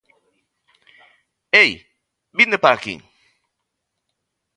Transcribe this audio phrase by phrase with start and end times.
[1.63, 1.71] Ei!
[2.37, 2.95] Vinde para aquí!